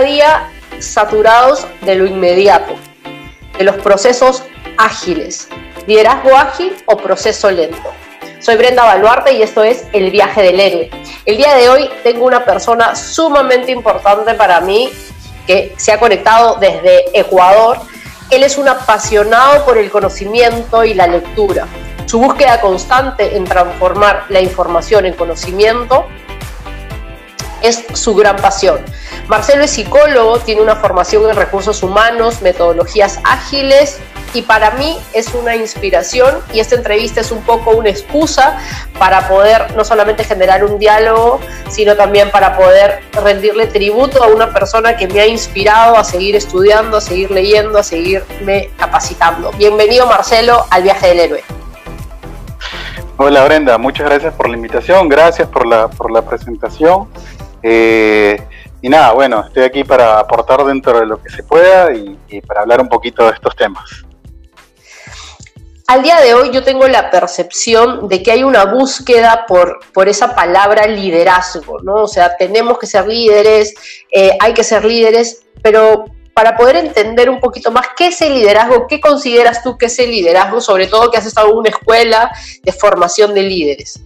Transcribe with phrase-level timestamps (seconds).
[0.00, 2.74] día saturados de lo inmediato,
[3.58, 4.42] de los procesos
[4.78, 5.48] ágiles,
[5.86, 7.90] liderazgo ágil o proceso lento.
[8.40, 10.90] Soy Brenda Baluarte y esto es El viaje del héroe.
[11.26, 14.90] El día de hoy tengo una persona sumamente importante para mí
[15.46, 17.78] que se ha conectado desde Ecuador.
[18.30, 21.68] Él es un apasionado por el conocimiento y la lectura.
[22.06, 26.06] Su búsqueda constante en transformar la información en conocimiento
[27.62, 28.84] es su gran pasión.
[29.28, 34.00] Marcelo es psicólogo, tiene una formación en recursos humanos, metodologías ágiles
[34.34, 38.58] y para mí es una inspiración y esta entrevista es un poco una excusa
[38.98, 44.52] para poder no solamente generar un diálogo, sino también para poder rendirle tributo a una
[44.52, 49.52] persona que me ha inspirado a seguir estudiando, a seguir leyendo, a seguirme capacitando.
[49.52, 51.44] Bienvenido Marcelo al viaje del héroe.
[53.18, 57.08] Hola Brenda, muchas gracias por la invitación, gracias por la, por la presentación.
[57.62, 58.42] Eh,
[58.82, 62.62] y nada, bueno, estoy aquí para aportar dentro de lo que se pueda y, para
[62.62, 63.88] hablar un poquito de estos temas.
[65.86, 70.08] Al día de hoy yo tengo la percepción de que hay una búsqueda por, por
[70.08, 72.02] esa palabra liderazgo, ¿no?
[72.02, 73.74] O sea, tenemos que ser líderes,
[74.10, 78.34] eh, hay que ser líderes, pero para poder entender un poquito más qué es el
[78.34, 81.70] liderazgo, qué consideras tú que es el liderazgo, sobre todo que has estado en una
[81.70, 84.02] escuela de formación de líderes.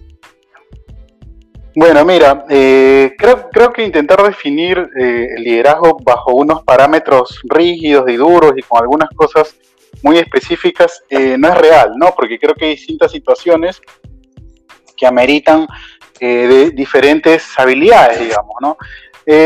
[1.79, 8.09] Bueno, mira, eh, creo, creo que intentar definir eh, el liderazgo bajo unos parámetros rígidos
[8.09, 9.55] y duros y con algunas cosas
[10.01, 12.15] muy específicas eh, no es real, ¿no?
[12.15, 13.79] Porque creo que hay distintas situaciones
[14.95, 15.67] que ameritan
[16.19, 18.75] de diferentes habilidades, digamos, ¿no?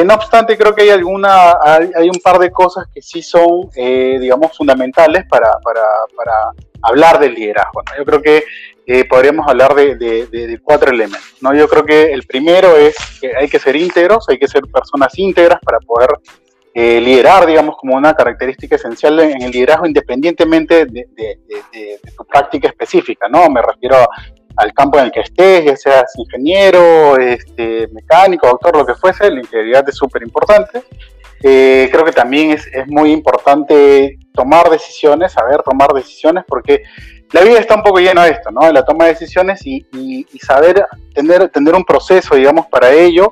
[0.05, 4.55] No obstante, creo que hay alguna, hay, un par de cosas que sí son, digamos,
[4.55, 5.81] fundamentales para, para,
[6.15, 6.33] para
[6.81, 7.81] hablar del liderazgo.
[7.83, 7.97] ¿no?
[7.97, 8.43] Yo creo que
[8.85, 11.35] eh, podríamos hablar de, cuatro elementos.
[11.41, 11.53] ¿no?
[11.53, 15.17] Yo creo que el primero es que hay que ser íntegros, hay que ser personas
[15.17, 16.09] íntegras para poder
[16.73, 21.07] eh, liderar, digamos, como una característica esencial en el liderazgo independientemente de,
[22.17, 23.49] tu práctica específica, ¿no?
[23.49, 23.97] Me refiero
[24.55, 29.29] al campo en el que estés, ya seas ingeniero, este, mecánico, doctor, lo que fuese,
[29.29, 30.83] la integridad es súper importante.
[31.43, 36.83] Eh, creo que también es, es, muy importante tomar decisiones, saber tomar decisiones, porque
[37.31, 38.65] la vida está un poco llena de esto, ¿no?
[38.67, 39.85] De la toma de decisiones y,
[40.41, 43.31] saber tener, tener un proceso, digamos, para ello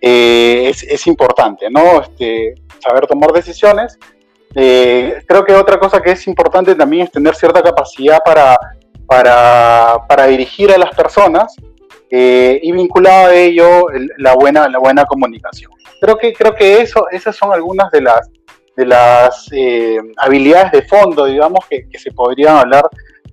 [0.00, 2.00] eh, es, importante, ¿no?
[2.00, 3.98] Este, saber tomar decisiones.
[4.54, 8.56] Eh, creo que otra cosa que es importante también es tener cierta capacidad para,
[9.10, 11.56] para, dirigir a las personas
[12.08, 13.86] eh, y vinculado a ello
[14.18, 15.72] la buena, la buena comunicación.
[16.00, 18.30] Creo que, creo que eso, esas son algunas de las,
[18.76, 19.50] de las
[20.18, 22.88] habilidades de fondo, digamos, que, que se podrían hablar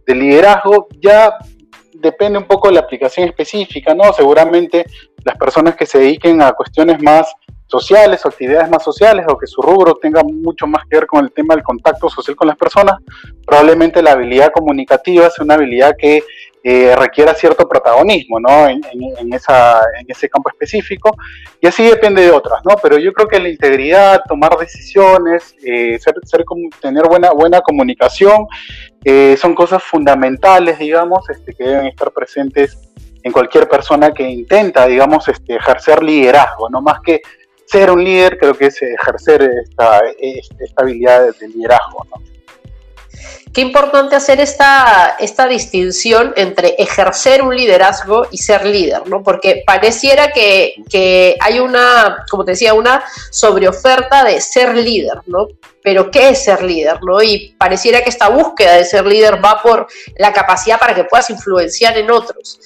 [0.05, 1.37] de liderazgo ya
[1.93, 4.13] depende un poco de la aplicación específica, ¿no?
[4.13, 4.85] Seguramente
[5.23, 7.31] las personas que se dediquen a cuestiones más
[7.67, 11.23] sociales o actividades más sociales o que su rubro tenga mucho más que ver con
[11.23, 12.95] el tema del contacto social con las personas,
[13.45, 16.23] probablemente la habilidad comunicativa sea una habilidad que
[16.63, 18.67] eh, requiera cierto protagonismo ¿no?
[18.67, 18.81] En,
[19.31, 21.15] ese campo específico
[21.61, 22.75] y así depende de otras, ¿no?
[22.81, 25.99] pero yo creo que la integridad, tomar decisiones, eh,
[26.81, 28.47] tener buena, buena comunicación
[29.05, 32.77] eh, son cosas fundamentales, digamos, este, que deben estar presentes
[33.23, 37.21] en cualquier persona que intenta, digamos, este, ejercer liderazgo, no más que
[37.67, 42.07] ser un líder, creo que es ejercer esta, esta habilidad de liderazgo.
[43.53, 49.23] Qué importante hacer esta, esta distinción entre ejercer un liderazgo y ser líder, ¿no?
[49.23, 55.47] Porque pareciera que, que hay una, como te decía, una sobreoferta de ser líder, ¿no?
[55.81, 57.21] Pero ¿qué es ser líder, no?
[57.23, 61.29] Y pareciera que esta búsqueda de ser líder va por la capacidad para que puedas
[61.31, 62.59] influenciar en otros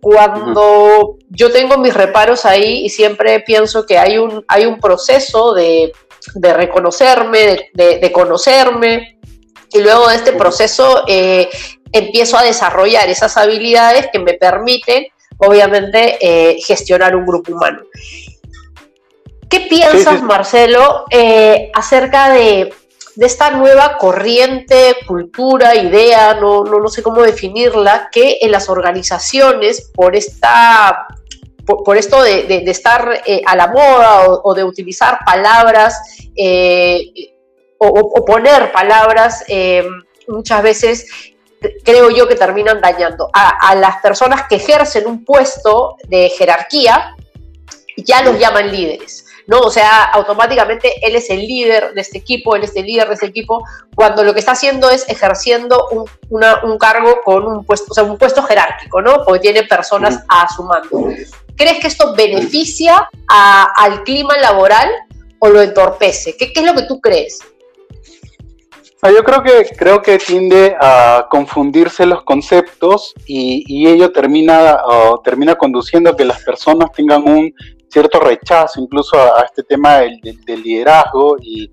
[0.00, 5.52] cuando yo tengo mis reparos ahí y siempre pienso que hay un, hay un proceso
[5.52, 5.92] de,
[6.34, 9.18] de reconocerme, de, de, conocerme,
[9.72, 11.48] y luego de este proceso eh,
[11.92, 15.06] empiezo a desarrollar esas habilidades que me permiten,
[15.38, 17.82] obviamente, eh, gestionar un grupo humano.
[19.48, 22.72] ¿Qué piensas, Marcelo, eh, acerca de,
[23.16, 30.16] esta nueva corriente, cultura, idea, no, no, sé cómo definirla, que en las organizaciones, por
[30.16, 31.06] esta
[31.66, 36.00] por, esto de, estar a la moda o, de utilizar palabras
[37.78, 39.84] o, poner palabras eh,
[40.26, 41.06] muchas veces
[41.84, 47.14] creo yo que terminan dañando a, las personas que ejercen un puesto de jerarquía,
[47.96, 49.26] ya los llaman líderes.
[49.46, 49.60] ¿No?
[49.60, 53.14] O sea, automáticamente él es el líder de este equipo, él es el líder de
[53.14, 53.64] este equipo,
[53.94, 58.18] cuando lo que está haciendo es ejerciendo un, cargo con un puesto, o sea, un
[58.18, 59.24] puesto jerárquico, ¿no?
[59.24, 61.08] Porque tiene personas a su mando.
[61.56, 64.88] ¿Crees que esto beneficia al clima laboral
[65.38, 66.36] o lo entorpece?
[66.36, 67.40] ¿Qué, qué es lo que tú crees?
[69.02, 74.78] Ah, yo creo que, creo que tiende a confundirse los conceptos y, ello termina,
[75.24, 77.54] termina conduciendo a que las personas tengan un
[77.90, 80.20] cierto rechazo incluso a, este tema del,
[80.62, 81.70] liderazgo y,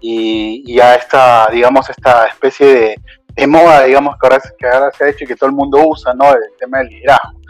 [0.00, 2.98] y, a esta, digamos, esta especie
[3.36, 5.82] de, moda, digamos, que ahora, que ahora se ha hecho y que todo el mundo
[5.86, 6.30] usa, ¿no?
[6.32, 7.40] El tema del liderazgo.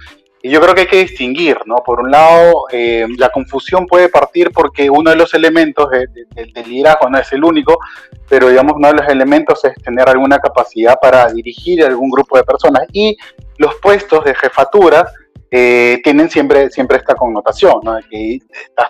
[0.42, 1.76] Y yo creo que hay que distinguir, ¿no?
[1.84, 6.08] Por un lado, eh, la confusión puede partir porque uno de los elementos del
[6.66, 7.78] liderazgo no es el único,
[8.26, 12.38] pero digamos uno de los elementos es tener alguna capacidad para dirigir a algún grupo
[12.38, 13.18] de personas y
[13.58, 15.06] los puestos de jefatura
[15.50, 17.98] eh, tienen siempre, siempre esta connotación, ¿no?
[18.08, 18.38] Que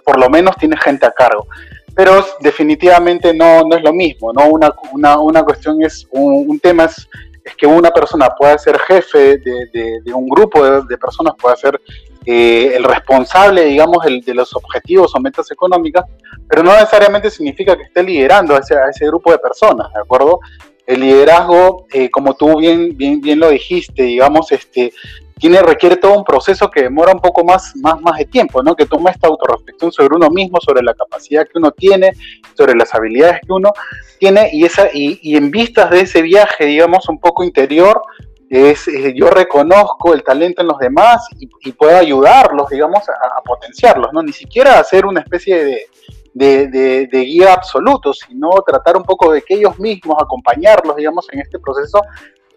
[0.05, 1.47] por lo menos tienes gente a cargo.
[1.95, 4.47] Pero definitivamente no, no es lo mismo, ¿no?
[4.47, 7.09] Una, una, una cuestión es, un, un tema es
[7.45, 11.81] es que una persona pueda ser jefe de, un grupo de, personas, pueda ser
[12.27, 16.05] eh, el responsable, digamos, de los objetivos o metas económicas,
[16.49, 20.01] pero no necesariamente significa que esté liderando a ese, a ese grupo de personas, ¿de
[20.01, 20.41] acuerdo?
[20.87, 24.93] El liderazgo, eh, como tú bien, bien, bien lo dijiste, digamos, este,
[25.41, 28.77] tiene, requiere todo un proceso que demora un poco más, más, más de tiempo, ¿no?
[28.77, 32.13] Que toma esta autorreflexión sobre uno mismo, sobre la capacidad que uno tiene,
[32.55, 33.73] sobre las habilidades que uno
[34.19, 38.03] tiene, y, esa, y, en vistas de ese viaje, digamos, un poco interior,
[38.51, 44.23] es, yo reconozco el talento en los demás y, puedo ayudarlos, digamos, a, potenciarlos, ¿no?
[44.23, 49.41] Ni siquiera hacer una especie de, de, de, guía absoluto, sino tratar un poco de
[49.41, 52.03] que ellos mismos, acompañarlos, digamos, en este proceso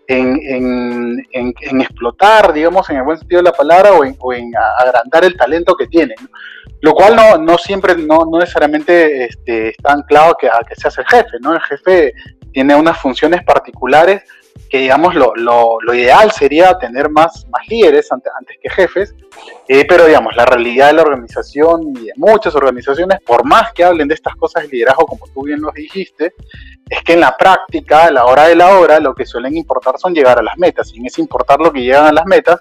[0.08, 4.52] en, en, explotar, digamos, en el buen sentido de la palabra, o en, o en
[4.80, 6.18] agrandar el talento que tienen.
[6.82, 10.76] Lo cual no, no siempre, no, no necesariamente este, está anclado a que, a que
[10.76, 11.54] seas el jefe, ¿no?
[11.54, 12.14] El jefe
[12.52, 14.24] tiene unas funciones particulares
[14.70, 19.16] que digamos lo, lo, lo, ideal sería tener más, más líderes antes, antes que jefes,
[19.68, 23.84] eh, pero digamos la realidad de la organización y de muchas organizaciones, por más que
[23.84, 26.34] hablen de estas cosas de liderazgo, como tú bien lo dijiste,
[26.90, 29.98] es que en la práctica, a la hora de la hora, lo que suelen importar
[29.98, 32.60] son llegar a las metas, y en ese importar lo que llegan a las metas,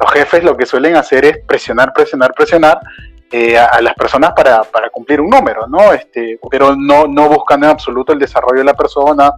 [0.00, 2.80] los jefes lo que suelen hacer es presionar, presionar, presionar,
[3.30, 5.92] eh, a, las personas para, para, cumplir un número, ¿no?
[5.92, 9.32] Este, pero no, no buscan en absoluto el desarrollo de la persona,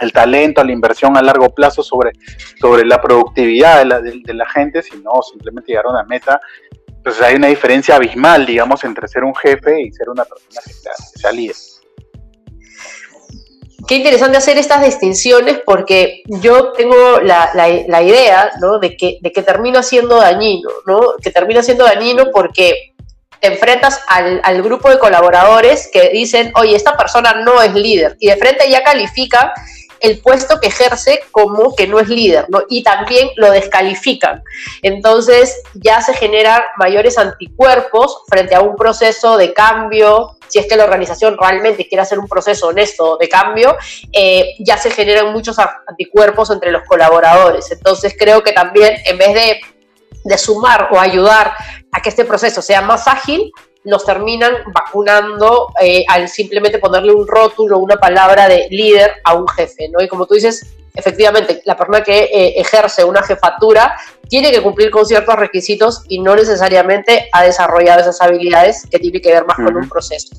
[0.00, 2.12] el talento, la inversión a largo plazo sobre,
[2.60, 6.40] sobre la productividad de la, de, la gente, sino simplemente llegar a una meta.
[6.88, 10.72] Entonces hay una diferencia abismal, digamos, entre ser un jefe y ser una persona que
[11.18, 11.56] sea, líder.
[13.86, 18.78] Qué interesante hacer estas distinciones porque yo tengo la, la, idea ¿no?
[18.78, 21.00] de, que, de que termina siendo dañino, ¿no?
[21.22, 22.92] que termina siendo dañino porque
[23.40, 28.16] te enfrentas al, al, grupo de colaboradores que dicen, oye, esta persona no es líder,
[28.20, 29.50] y de frente ya califican
[30.00, 32.62] el puesto que ejerce como que no es líder, ¿no?
[32.68, 34.42] Y también lo descalifican.
[34.82, 40.76] Entonces ya se generan mayores anticuerpos frente a un proceso de cambio, si es que
[40.76, 43.76] la organización realmente quiere hacer un proceso honesto de cambio,
[44.12, 45.56] eh, ya se generan muchos
[45.86, 47.70] anticuerpos entre los colaboradores.
[47.70, 49.60] Entonces creo que también en vez de,
[50.24, 51.52] de sumar o ayudar
[51.92, 53.52] a que este proceso sea más ágil,
[53.84, 59.48] nos terminan vacunando eh, al simplemente ponerle un rótulo, una palabra de líder a un
[59.48, 60.02] jefe, ¿no?
[60.02, 63.96] Y como tú dices, efectivamente, la persona que eh, ejerce una jefatura
[64.28, 69.20] tiene que cumplir con ciertos requisitos y no necesariamente ha desarrollado esas habilidades que tiene
[69.20, 70.34] que ver más con un proceso.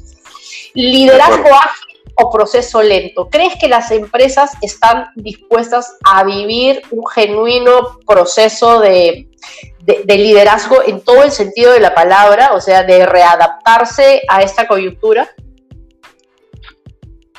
[0.74, 3.30] Liderazgo ágil o proceso lento.
[3.30, 9.28] ¿Crees que las empresas están dispuestas a vivir un genuino proceso de
[9.84, 14.68] de, liderazgo en todo el sentido de la palabra, o sea, de readaptarse a esta
[14.68, 15.30] coyuntura?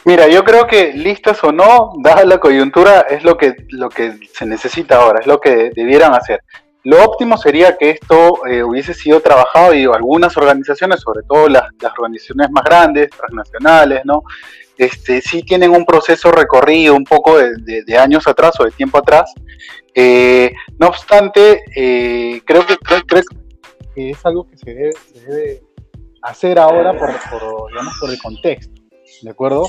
[0.04, 4.18] Mira, yo creo que listas o no, dada la coyuntura, es lo que, lo que
[4.32, 6.42] se necesita ahora, es lo que debieran hacer.
[6.84, 11.70] Lo óptimo sería que esto eh, hubiese sido trabajado y algunas organizaciones, sobre todo las,
[11.80, 14.24] las, organizaciones más grandes, transnacionales, ¿no?
[14.76, 19.32] Este, sí tienen un proceso recorrido un poco de, años atrás o de tiempo atrás.
[19.94, 23.02] Eh, no obstante, eh, creo, que, creo,
[23.94, 25.62] que es algo que se debe,
[26.22, 27.10] hacer ahora por,
[28.00, 28.81] por, el contexto,
[29.22, 29.68] ¿de acuerdo?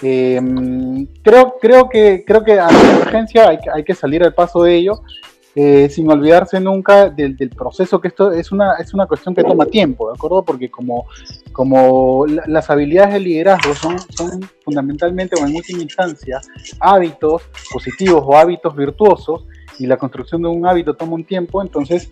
[0.00, 4.76] creo, creo, que, creo que a la emergencia hay, hay que salir al paso de
[4.76, 5.02] ello,
[5.60, 9.66] eh, sin olvidarse nunca del, proceso, que esto es una, es una cuestión que toma
[9.66, 10.44] tiempo, ¿de acuerdo?
[10.44, 11.06] Porque como,
[11.50, 16.40] como las habilidades de liderazgo son, son fundamentalmente o en última instancia
[16.78, 19.46] hábitos positivos o hábitos virtuosos,
[19.78, 22.10] y la construcción de un hábito toma un tiempo, entonces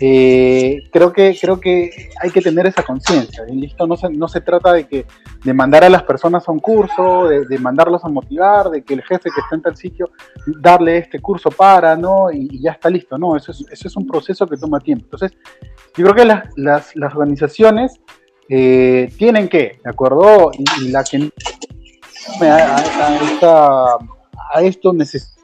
[0.00, 3.44] eh, creo, que, creo que hay que tener esa conciencia.
[3.44, 5.06] Listo, no se, no se trata de, que,
[5.44, 9.02] de mandar a las personas a un curso, de, mandarlos a motivar, de que el
[9.02, 10.10] jefe que está en tal sitio,
[10.60, 12.30] darle este curso para, ¿no?
[12.32, 15.04] Y, ya está listo, no, eso es, eso es un proceso que toma tiempo.
[15.06, 15.36] Entonces,
[15.96, 18.00] yo creo que las, las, las organizaciones
[18.48, 20.50] eh, tienen que, ¿de acuerdo?
[20.58, 21.30] Y, la que
[22.40, 23.96] a,
[24.54, 25.34] a esto necesita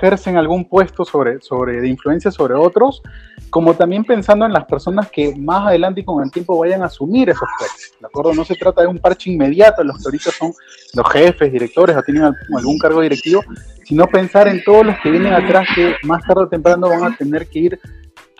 [0.00, 3.02] ejercen algún puesto sobre, sobre, de influencia sobre otros,
[3.50, 6.86] como también pensando en las personas que más adelante y con el tiempo vayan a
[6.86, 7.98] asumir esos puestos.
[8.00, 8.32] ¿De acuerdo?
[8.32, 10.52] No se trata de un parche inmediato, los que ahorita son
[10.94, 13.42] los jefes, directores o tienen algún cargo directivo,
[13.84, 17.16] sino pensar en todos los que vienen atrás que más tarde o temprano van a
[17.16, 17.80] tener que ir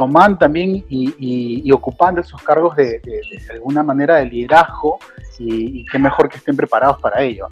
[0.00, 3.02] tomando también y, ocupando esos cargos de,
[3.50, 4.98] alguna manera de liderazgo
[5.38, 7.46] y, y qué mejor que estén preparados para ello.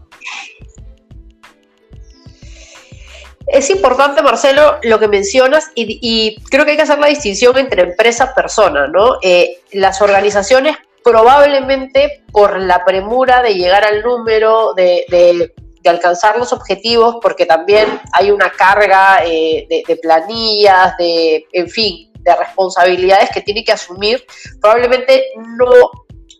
[3.46, 7.82] Es importante, Marcelo, lo que mencionas y, creo que hay que hacer la distinción entre
[7.82, 9.18] empresa-persona, ¿no?
[9.22, 10.74] Eh, las organizaciones
[11.04, 15.52] probablemente por la premura de llegar al número, de,
[15.86, 22.08] alcanzar los objetivos, porque también hay una carga eh, de, de planillas, de, en fin,
[22.32, 24.24] de responsabilidades que tiene que asumir,
[24.60, 25.24] probablemente
[25.56, 25.90] no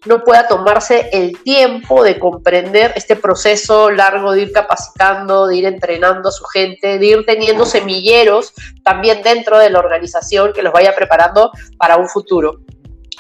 [0.07, 5.67] no pueda tomarse el tiempo de comprender este proceso largo de ir capacitando, de ir
[5.67, 8.53] entrenando a su gente, de ir teniendo semilleros
[8.85, 12.61] también dentro de la organización que los vaya preparando para un futuro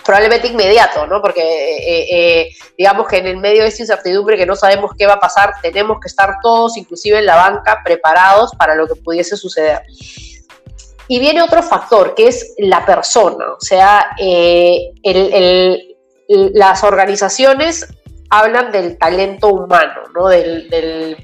[0.05, 1.21] probablemente inmediato, ¿no?
[1.21, 2.49] Porque eh, eh,
[2.79, 5.53] digamos que en el medio de esta incertidumbre que no sabemos qué va a pasar,
[5.61, 9.83] tenemos que estar todos, inclusive en la banca, preparados para lo que pudiese suceder.
[11.09, 14.93] Y viene otro factor, que es la persona, o sea, eh,
[16.29, 17.87] las organizaciones
[18.31, 20.29] hablan del talento humano, ¿no?
[20.29, 21.17] Del,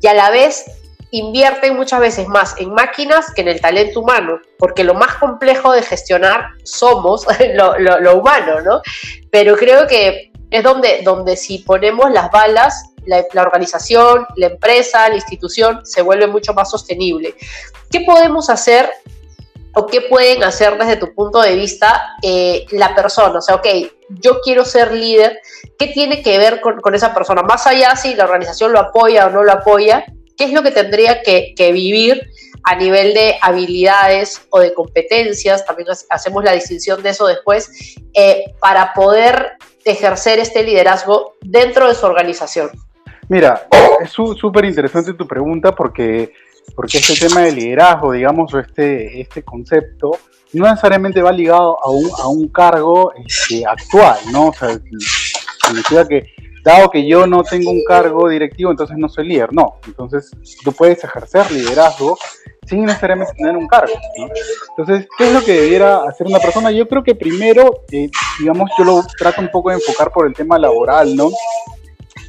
[0.00, 0.64] y a la vez
[1.10, 5.72] invierten muchas veces más en máquinas que en el talento humano, porque lo más complejo
[5.72, 8.82] de gestionar somos lo, humano, ¿no?
[9.30, 15.16] Pero creo que es donde, donde si ponemos las balas, la, organización, la empresa, la
[15.16, 17.34] institución se vuelve mucho más sostenible.
[17.90, 18.90] ¿Qué podemos hacer
[19.74, 23.38] o qué pueden hacer desde tu punto de vista eh, la persona.
[23.38, 23.66] O sea, ok,
[24.10, 25.40] yo quiero ser líder,
[25.78, 27.42] ¿qué tiene que ver con, esa persona?
[27.42, 30.04] Más allá si la organización lo apoya o no lo apoya,
[30.36, 32.30] ¿qué es lo que tendría que, vivir
[32.64, 35.64] a nivel de habilidades o de competencias?
[35.64, 37.70] También hacemos la distinción de eso después,
[38.12, 39.52] eh, para poder
[39.84, 42.70] ejercer este liderazgo dentro de su organización.
[43.32, 43.66] Mira,
[44.02, 46.34] es súper interesante tu pregunta porque
[46.76, 50.10] porque este tema de liderazgo, digamos, o este, este concepto,
[50.52, 54.48] no necesariamente va ligado a un, a un cargo este, actual, ¿no?
[54.48, 54.78] O sea,
[55.66, 56.26] significa que,
[56.62, 59.76] dado que yo no tengo un cargo directivo, entonces no soy líder, no.
[59.86, 60.30] Entonces,
[60.62, 62.18] tú puedes ejercer liderazgo
[62.66, 64.26] sin necesariamente tener un cargo, ¿no?
[64.76, 66.70] Entonces, ¿qué es lo que debiera hacer una persona?
[66.70, 70.34] Yo creo que primero, eh, digamos, yo lo trato un poco de enfocar por el
[70.34, 71.30] tema laboral, ¿no?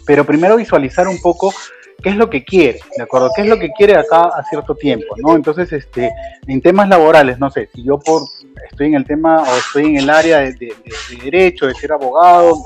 [0.06, 1.54] Pero primero visualizar un poco
[2.02, 3.32] qué es lo que quiere, ¿de acuerdo?
[3.36, 5.36] ¿Qué es lo que quiere acá a cierto tiempo, ¿no?
[5.36, 6.12] Entonces, este,
[6.48, 8.24] en temas laborales, no sé, si yo por,
[8.70, 10.76] estoy en el tema o estoy en el área de,
[11.24, 12.62] derecho, de ser abogado,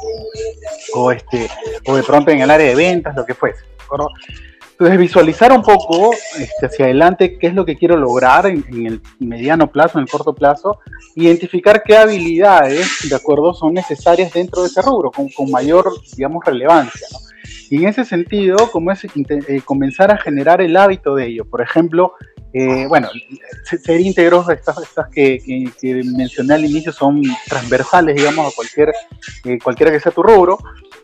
[0.94, 1.48] o, este,
[1.86, 4.10] o de pronto en el área de ventas, lo que fuese, ¿de acuerdo?
[4.79, 9.01] Entonces, visualizar un poco este, hacia adelante qué es lo que quiero lograr en, el
[9.17, 10.77] mediano plazo, en el corto plazo,
[11.15, 17.07] identificar qué habilidades, ¿de acuerdo?, son necesarias dentro de ese rubro, con, mayor, digamos, relevancia.
[17.72, 21.46] Y en ese sentido, como es eh, comenzar a generar el hábito de ello.
[21.46, 22.13] Por ejemplo,
[22.53, 23.10] eh, bueno,
[23.63, 25.39] ser íntegros, estas, estas que,
[25.81, 28.93] que, mencioné al inicio son transversales, digamos, a cualquier,
[29.43, 30.60] eh, cualquiera que sea tu rubro,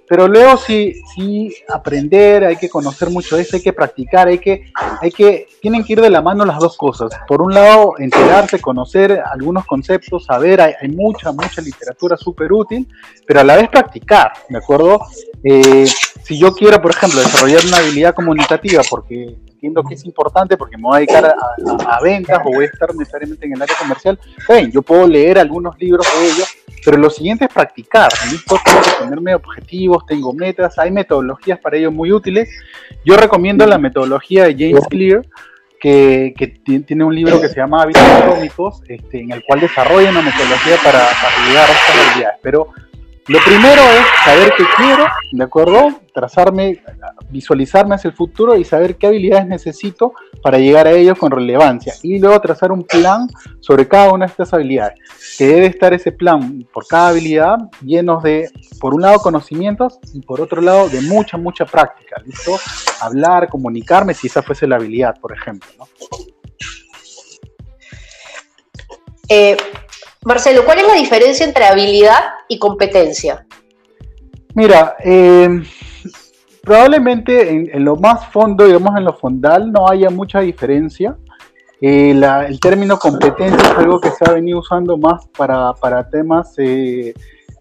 [0.08, 4.72] pero luego sí, sí aprender, hay que conocer mucho eso, hay que practicar, hay que,
[5.02, 7.12] hay que, tienen que ir de la mano las dos cosas.
[7.28, 12.88] Por un lado, enterarse, conocer algunos conceptos, saber, hay, hay mucha, mucha literatura súper útil,
[13.26, 15.00] pero a la vez practicar, ¿de acuerdo?
[15.44, 15.86] Eh,
[16.24, 20.78] si yo quiero, por ejemplo, desarrollar una habilidad comunicativa, porque entiendo que es importante, porque
[20.78, 24.18] me voy a dedicar a, ventas o voy a estar necesariamente en el área comercial,
[24.48, 26.44] bien, yo puedo leer algunos libros de ello,
[26.84, 28.10] pero lo siguiente es practicar.
[28.32, 32.50] Listo, tengo que ponerme objetivos, tengo metas, hay metodologías para ello muy útiles.
[33.06, 35.26] Yo recomiendo la metodología de James Clear,
[35.80, 40.22] que, tiene un libro que se llama Hábitos Atómicos, este, en el cual desarrolla una
[40.22, 42.40] metodología para, para a estas habilidades.
[42.42, 42.70] Pero
[43.28, 46.02] lo primero es saber qué quiero, ¿de acuerdo?
[46.14, 46.84] Trazarme,
[47.30, 51.94] visualizarme hacia el futuro y saber qué habilidades necesito para llegar a ellos con relevancia.
[52.04, 53.28] Y luego trazar un plan
[53.62, 55.00] sobre cada una de estas habilidades.
[55.38, 58.50] Que debe estar ese plan por cada habilidad llenos de,
[58.82, 62.22] por un lado, conocimientos y por otro lado, de mucha, mucha práctica.
[62.26, 62.58] ¿Listo?
[63.00, 65.70] Hablar, comunicarme, si esa fuese la habilidad, por ejemplo.
[65.80, 65.88] ¿no?
[69.30, 69.56] Eh,
[70.26, 73.46] Marcelo, ¿cuál es la diferencia entre habilidad y competencia?
[74.56, 75.64] Mira, eh,
[76.62, 81.18] probablemente en, lo más fondo, digamos en lo fondal, no haya mucha diferencia.
[81.82, 86.54] Eh, el término competencia es algo que se ha venido usando más para, para temas,
[86.58, 87.14] eh,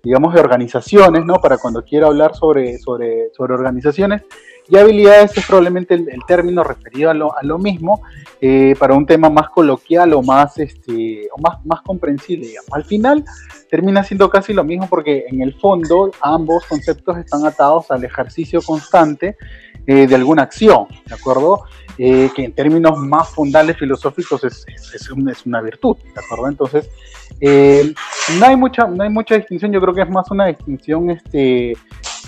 [0.05, 1.35] digamos, de organizaciones, ¿no?
[1.35, 4.23] Para cuando quiera hablar sobre, sobre, sobre organizaciones.
[4.69, 8.03] Y habilidades es probablemente el, término referido a lo, a lo mismo
[8.41, 12.55] eh, para un tema más coloquial o más, este, o más, más comprensible.
[12.71, 13.25] Al final
[13.71, 18.63] termina siendo casi lo mismo porque en el fondo ambos conceptos están atados al ejercicio
[18.63, 19.37] constante
[19.87, 21.65] eh, de alguna acción, ¿de acuerdo?
[21.99, 25.11] Eh, que en términos más fundales filosóficos es, es, es,
[25.45, 26.49] una, virtud, ¿de acuerdo?
[26.49, 26.89] Entonces,
[28.39, 31.75] no, hay mucha, no hay mucha distinción, yo creo que es más una distinción este,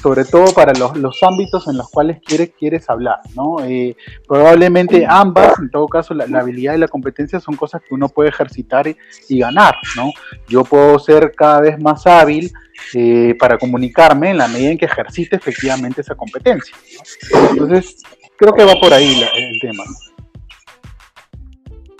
[0.04, 3.56] sobre todo para los, los, ámbitos en los cuales quieres, quieres hablar, ¿no?
[3.64, 3.96] Eh,
[4.28, 8.28] probablemente ambas, en todo caso, la, habilidad y la competencia son cosas que uno puede
[8.28, 10.10] ejercitar y, ganar, ¿no?
[10.46, 12.52] Yo puedo ser cada vez más hábil
[12.92, 16.76] eh, para comunicarme en la medida en que ejercite efectivamente esa competencia.
[17.52, 18.02] Entonces,
[18.36, 19.84] creo que va por ahí el tema.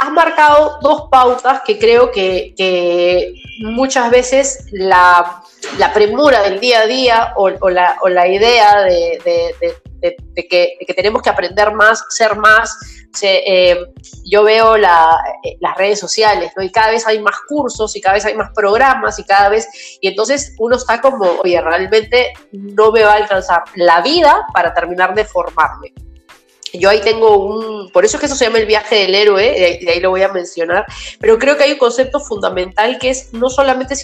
[0.04, 5.42] Has marcado dos pautas que creo que, muchas veces la
[5.94, 9.18] premura del día a día o, la, idea de,
[10.50, 12.76] que, tenemos que aprender más, ser más.
[13.22, 13.78] Eh,
[14.26, 15.16] yo veo las
[15.78, 16.62] redes sociales, ¿no?
[16.62, 19.66] Y cada vez hay más cursos y cada vez hay más programas y cada vez,
[20.02, 24.74] y entonces uno está como, oye, realmente no me va a alcanzar la vida para
[24.74, 25.94] terminar de formarme.
[26.78, 29.78] Yo ahí tengo un, por eso es que eso se llama el viaje del héroe,
[29.80, 30.84] de ahí, lo voy a mencionar,
[31.20, 33.94] pero creo que hay un concepto fundamental que es no solamente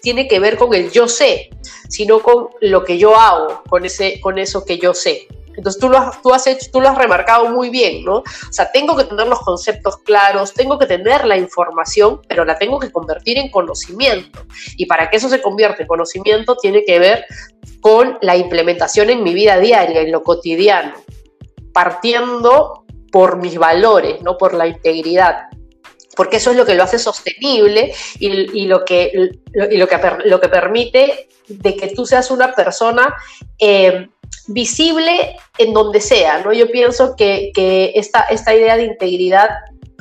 [0.00, 1.50] tiene que ver con el yo sé,
[1.88, 5.26] sino con lo que yo hago, con, ese, con eso que yo sé.
[5.56, 8.18] Entonces tú lo, has, tú, has hecho, tú lo has remarcado muy bien, ¿no?
[8.18, 12.58] O sea, tengo que tener los conceptos claros, tengo que tener la información, pero la
[12.58, 14.44] tengo que convertir en conocimiento.
[14.76, 17.26] Y para que eso se convierta en conocimiento tiene que ver
[17.80, 20.94] con la implementación en mi vida diaria, en lo cotidiano,
[21.72, 25.48] partiendo por mis valores, no por la integridad
[26.16, 30.48] porque eso es lo que lo hace sostenible y, lo, que, lo, que, lo que
[30.48, 33.14] permite de que tú seas una persona
[33.58, 34.08] eh,
[34.46, 36.52] visible en donde sea, ¿no?
[36.52, 37.52] Yo pienso que,
[37.94, 39.50] esta, esta idea de integridad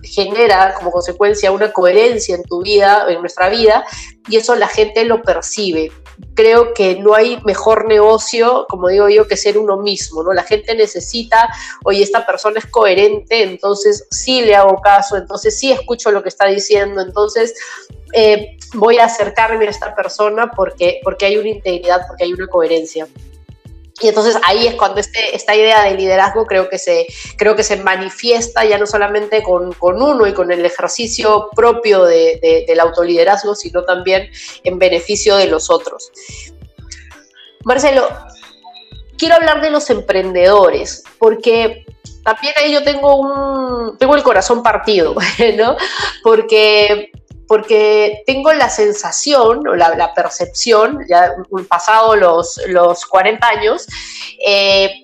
[0.04, 3.86] genera como consecuencia una coherencia en tu vida, en nuestra vida,
[4.30, 5.92] y eso la gente lo percibe
[6.34, 10.34] creo que no hay mejor negocio, como digo yo, que ser uno mismo, ¿no?
[10.34, 11.50] La gente necesita,
[11.84, 16.30] oye, esta persona es coherente, entonces sí le hago caso, entonces sí escucho lo que
[16.30, 17.54] está diciendo, entonces
[18.14, 22.48] eh, voy a acercarme a esta persona porque, porque hay una integridad, porque hay una
[22.48, 23.08] coherencia.
[24.02, 27.64] Y entonces ahí es cuando este, esta idea de liderazgo creo que se, creo que
[27.64, 33.56] se manifiesta ya no solamente con, uno y con el ejercicio propio de, del autoliderazgo,
[33.56, 34.30] sino también
[34.64, 36.12] en beneficio de los otros.
[37.64, 38.08] Marcelo,
[39.18, 41.86] quiero hablar de los emprendedores, porque
[42.24, 45.16] también ahí yo tengo un tengo el corazón partido,
[45.58, 45.76] ¿no?
[46.24, 47.12] Porque
[47.52, 51.34] porque tengo la sensación o la, percepción, ya
[51.68, 53.88] pasado los, los 40 años,
[54.48, 55.02] eh,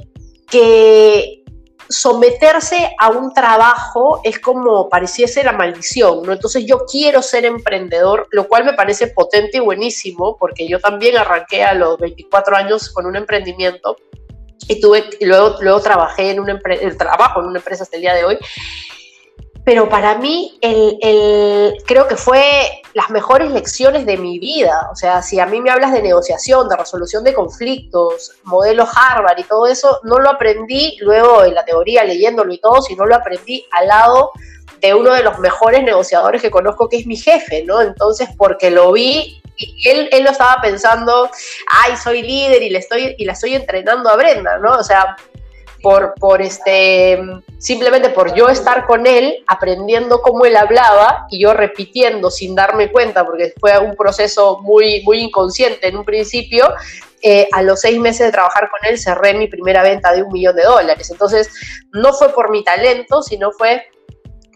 [0.49, 1.43] que
[1.89, 6.31] someterse a un trabajo es como pareciese la maldición, ¿no?
[6.31, 11.17] Entonces yo quiero ser emprendedor, lo cual me parece potente y buenísimo, porque yo también
[11.17, 13.97] arranqué a los 24 años con un emprendimiento
[14.69, 16.61] y tuve luego, luego trabajé en un
[16.97, 18.37] trabajo en una empresa hasta el día de hoy
[19.67, 22.41] pero para mí el, creo que fue
[22.93, 24.87] las mejores lecciones de mi vida.
[24.93, 29.37] O sea, si a mí me hablas de negociación, de resolución de conflictos, modelo Harvard
[29.37, 33.15] y todo eso, no lo aprendí luego en la teoría leyéndolo y todo, sino lo
[33.15, 34.31] aprendí al lado
[34.79, 37.81] de uno de los mejores negociadores que conozco, que es mi jefe, ¿no?
[37.81, 41.29] Entonces, porque lo vi y él, él lo estaba pensando,
[41.67, 44.77] ay, soy líder y le estoy y la estoy entrenando a Brenda, ¿no?
[44.77, 45.17] O sea,
[45.81, 47.19] por, por este,
[47.57, 52.91] simplemente por yo estar con él, aprendiendo cómo él hablaba y yo repitiendo sin darme
[52.91, 56.73] cuenta, porque fue un proceso muy, muy inconsciente en un principio,
[57.21, 60.31] eh, a los seis meses de trabajar con él cerré mi primera venta de un
[60.31, 61.09] millón de dólares.
[61.09, 61.49] Entonces,
[61.91, 63.87] no fue por mi talento, sino fue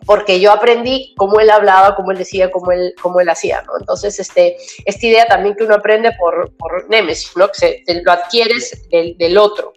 [0.06, 3.74] porque yo aprendí cómo él hablaba, cómo él decía, cómo él, cómo él hacía, ¿no?
[3.80, 7.48] Entonces, este, esta idea también que uno aprende por, por Nemesis, ¿no?
[7.48, 9.74] Que se, lo adquieres del, del otro.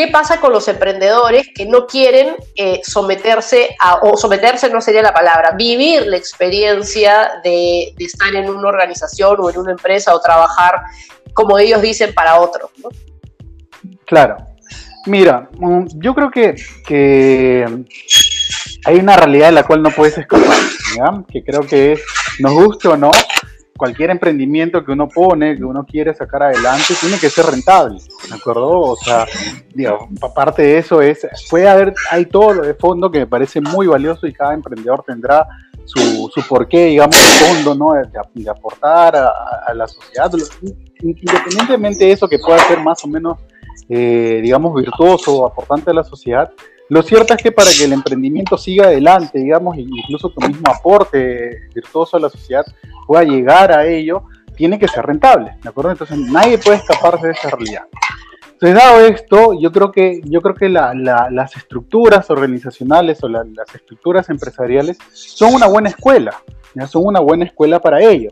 [0.00, 5.02] ¿Qué pasa con los emprendedores que no quieren eh, someterse a, o someterse no sería
[5.02, 10.20] la palabra, vivir la experiencia de, estar en una organización o en una empresa o
[10.22, 10.80] trabajar,
[11.34, 12.70] como ellos dicen, para otros?
[14.06, 14.38] Claro.
[15.04, 16.54] Mira, mm, yo creo que,
[16.86, 17.66] que,
[18.86, 20.56] hay una realidad de la cual no puedes escapar,
[21.30, 22.00] que creo que
[22.38, 23.10] nos guste o no,
[23.80, 28.34] cualquier emprendimiento que uno pone, que uno quiere sacar adelante, tiene que ser rentable, ¿de
[28.34, 28.78] acuerdo?
[28.78, 29.24] O sea,
[29.74, 33.62] digo, aparte de eso es, puede haber, hay todo lo de fondo que me parece
[33.62, 35.48] muy valioso y cada emprendedor tendrá
[35.86, 37.94] su, su porqué, digamos, fondo, ¿no?
[37.94, 40.30] De, aportar a, la sociedad,
[41.00, 43.38] independientemente de eso que pueda ser más o menos,
[43.88, 46.52] eh, digamos, virtuoso o aportante a la sociedad,
[46.90, 51.68] lo cierto es que para que el emprendimiento siga adelante, digamos, incluso tu mismo aporte
[51.72, 52.66] virtuoso a la sociedad
[53.06, 54.24] pueda llegar a ello,
[54.56, 55.92] tiene que ser rentable, ¿de acuerdo?
[55.92, 57.84] Entonces nadie puede escaparse de esa realidad.
[58.54, 64.28] Entonces, dado esto, yo creo que, yo creo que las estructuras organizacionales o las estructuras
[64.28, 66.42] empresariales son una buena escuela,
[66.74, 66.88] ¿ya?
[66.88, 68.30] son una buena escuela para ello.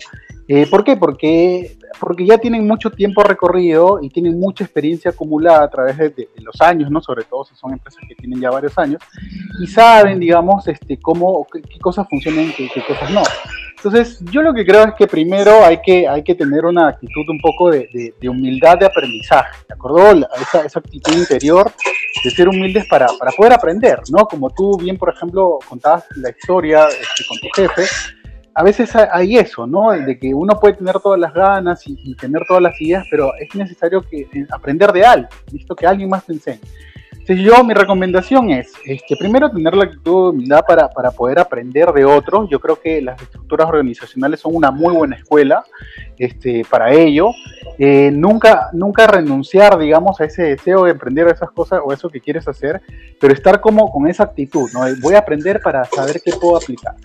[0.48, 0.96] Eh, ¿Por qué?
[0.96, 6.28] Porque, porque ya tienen mucho tiempo recorrido y tienen mucha experiencia acumulada a través de,
[6.42, 7.00] los años, ¿no?
[7.00, 9.02] Sobre todo si son empresas que tienen ya varios años
[9.60, 13.22] y saben, digamos, este, cómo, qué, cosas funcionan y qué, cosas no.
[13.76, 17.28] Entonces, yo lo que creo es que primero hay que, hay que tener una actitud
[17.28, 20.26] un poco de, humildad de aprendizaje, ¿de acuerdo?
[20.40, 21.70] Esa, esa, actitud interior
[22.24, 24.26] de ser humildes para, para, poder aprender, ¿no?
[24.26, 27.82] Como tú bien, por ejemplo, contabas la historia este, con tu jefe,
[28.58, 29.92] a veces hay eso, ¿no?
[29.92, 33.54] De que uno puede tener todas las ganas y, tener todas las ideas, pero es
[33.54, 36.58] necesario que, eh, aprender de alguien, visto que alguien más te enseñe.
[37.12, 41.38] Entonces yo, mi recomendación es, este, primero tener la actitud de humildad para, para, poder
[41.38, 42.50] aprender de otros.
[42.50, 45.64] Yo creo que las estructuras organizacionales son una muy buena escuela
[46.18, 47.30] este, para ello.
[47.78, 52.20] Eh, nunca, nunca renunciar, digamos, a ese deseo de aprender esas cosas o eso que
[52.20, 52.82] quieres hacer,
[53.20, 54.80] pero estar como con esa actitud, ¿no?
[55.00, 56.96] Voy a aprender para saber qué puedo aplicar.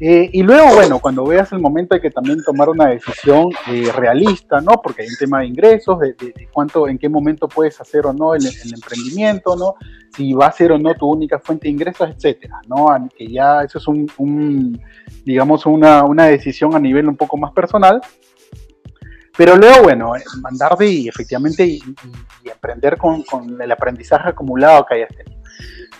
[0.00, 3.92] Eh, y luego, bueno, cuando veas el momento hay que también tomar una decisión eh,
[3.94, 4.80] realista, ¿no?
[4.82, 6.16] Porque hay un tema de ingresos, de,
[6.52, 9.74] cuánto, en qué momento puedes hacer o no el, emprendimiento, ¿no?
[10.16, 12.86] Si va a ser o no tu única fuente de ingresos, etcétera, ¿no?
[13.16, 14.80] Que ya eso es un,
[15.24, 18.00] digamos, una, una, decisión a nivel un poco más personal.
[19.36, 21.80] Pero luego, bueno, eh, mandar y efectivamente y,
[22.44, 25.33] emprender con, con el aprendizaje acumulado que hayas tenido.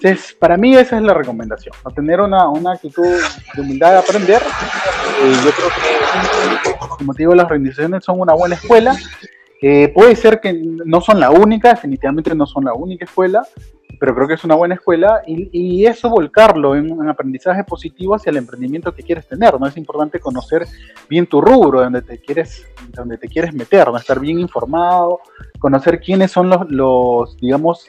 [0.05, 1.91] Entonces, para mí esa es la recomendación, ¿no?
[1.91, 3.07] tener una, una, actitud
[3.55, 4.43] de humildad de aprender.
[4.43, 8.95] Eh, yo creo que, como te digo, las organizaciones son una buena escuela.
[9.63, 13.49] Eh, puede ser que no son la única, definitivamente no son la única escuela,
[13.99, 18.15] pero creo que es una buena escuela y, y eso volcarlo en un aprendizaje positivo
[18.15, 19.59] hacia el emprendimiento que quieres tener.
[19.59, 19.67] ¿no?
[19.67, 20.67] Es importante conocer
[21.09, 23.97] bien tu rubro, donde te quieres, donde te quieres meter, ¿no?
[23.97, 25.21] estar bien informado,
[25.59, 27.87] conocer quiénes son los, los digamos,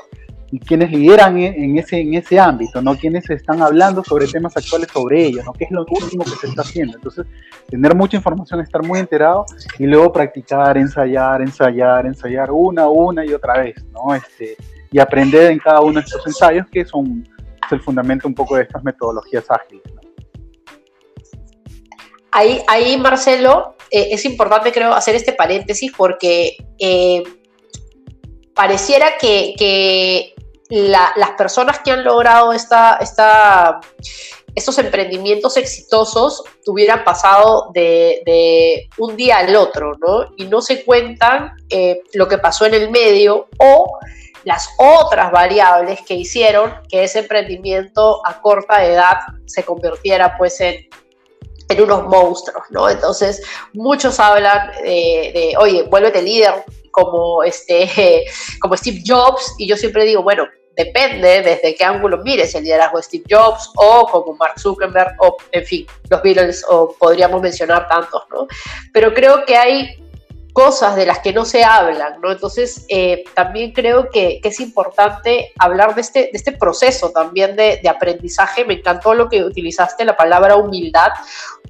[0.51, 2.95] y quienes lideran en ese, en ese ámbito, ¿no?
[2.95, 5.53] Quienes están hablando sobre temas actuales sobre ellos, ¿no?
[5.53, 6.97] ¿Qué es lo último que se está haciendo?
[6.97, 7.25] Entonces,
[7.69, 9.45] tener mucha información, estar muy enterado
[9.79, 14.13] y luego practicar, ensayar, ensayar, ensayar una, una y otra vez, ¿no?
[14.13, 14.55] Este,
[14.91, 17.27] y aprender en cada uno de estos ensayos que son
[17.65, 19.84] es el fundamento un poco de estas metodologías ágiles,
[22.31, 27.23] Ahí, ahí, Marcelo, eh, es importante creo hacer este paréntesis porque eh,
[28.53, 30.35] pareciera que, que
[30.69, 32.99] las personas que han logrado esta,
[34.56, 40.34] estos emprendimientos exitosos hubieran pasado de, un día al otro, ¿no?
[40.38, 43.99] Y no se cuentan eh, lo que pasó en el medio o
[44.43, 50.88] las otras variables que hicieron que ese emprendimiento a corta edad se convirtiera pues en,
[51.80, 52.88] unos monstruos, ¿no?
[52.88, 53.41] Entonces,
[53.73, 56.63] muchos hablan de, de, oye, vuélvete líder,
[56.95, 58.25] como, este,
[58.62, 62.97] como Steve Jobs, y yo siempre digo, bueno, depende desde qué ángulo mires el liderazgo
[62.97, 67.88] de Steve Jobs o como Mark Zuckerberg o, en fin, los Beatles o podríamos mencionar
[67.88, 68.47] tantos, ¿no?
[68.93, 69.97] Pero creo que hay
[70.53, 72.31] cosas de las que no se hablan, ¿no?
[72.31, 77.79] Entonces, eh, también creo que, es importante hablar de este, de este proceso también de,
[77.84, 78.63] de aprendizaje.
[78.63, 81.10] Me encantó lo que utilizaste, la palabra humildad,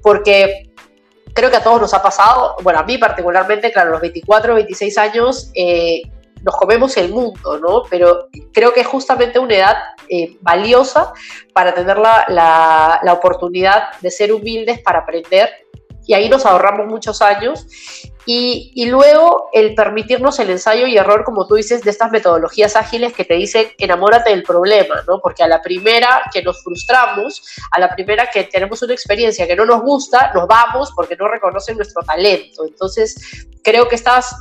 [0.02, 0.70] porque
[1.36, 4.98] creo que a todos nos ha pasado, bueno, a mí particularmente, claro, los 24, 26
[4.98, 6.02] años, eh,
[6.42, 7.82] nos comemos el mundo, ¿no?
[7.90, 9.76] Pero creo que es justamente una edad
[10.08, 11.12] eh, valiosa
[11.52, 15.50] para tener la, la, la oportunidad de ser humildes, para aprender,
[16.06, 17.66] y ahí nos ahorramos muchos años
[18.26, 23.12] y, luego el permitirnos el ensayo y error, como tú dices, de estas metodologías ágiles
[23.12, 25.20] que te dicen enamórate del problema, ¿no?
[25.20, 29.54] Porque a la primera que nos frustramos, a la primera que tenemos una experiencia que
[29.54, 32.64] no nos gusta, nos vamos porque no reconocen nuestro talento.
[32.66, 34.34] Entonces, creo que estás